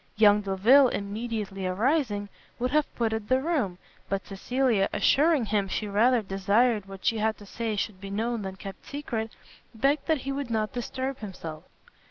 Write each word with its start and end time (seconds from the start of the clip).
Young 0.17 0.41
Delvile, 0.41 0.87
immediately 0.87 1.67
arising, 1.67 2.27
would 2.57 2.71
have 2.71 2.87
quitted 2.95 3.29
the 3.29 3.39
room; 3.39 3.77
but 4.09 4.25
Cecilia, 4.25 4.89
assuring 4.91 5.45
him 5.45 5.67
she 5.67 5.87
rather 5.87 6.23
desired 6.23 6.87
what 6.87 7.05
she 7.05 7.19
had 7.19 7.37
to 7.37 7.45
say 7.45 7.75
should 7.75 8.01
be 8.01 8.09
known 8.09 8.41
than 8.41 8.55
kept 8.55 8.83
secret, 8.87 9.31
begged 9.75 10.07
that 10.07 10.21
he 10.21 10.31
would 10.31 10.49
not 10.49 10.73
disturb 10.73 11.19
himself. 11.19 11.65